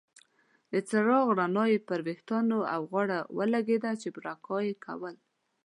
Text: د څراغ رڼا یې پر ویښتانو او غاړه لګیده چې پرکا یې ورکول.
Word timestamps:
د 0.71 0.73
څراغ 0.89 1.25
رڼا 1.39 1.65
یې 1.71 1.79
پر 1.87 1.99
ویښتانو 2.07 2.59
او 2.73 2.81
غاړه 2.91 3.19
لګیده 3.53 3.91
چې 4.01 4.07
پرکا 4.17 4.57
یې 4.65 4.73
ورکول. 4.79 5.15